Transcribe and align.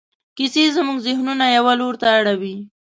کیسې 0.37 0.63
زموږ 0.77 0.97
ذهنونه 1.07 1.45
یوه 1.57 1.73
لور 1.79 1.93
ته 2.01 2.07
اړوي. 2.17 2.55